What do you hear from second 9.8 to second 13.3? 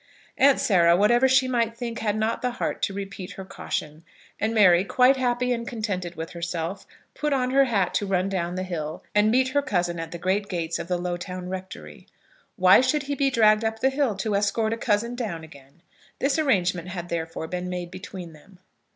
at the great gates of the Lowtown Rectory. Why should he be